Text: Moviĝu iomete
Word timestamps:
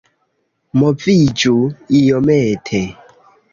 Moviĝu 0.83 1.53
iomete 2.01 2.83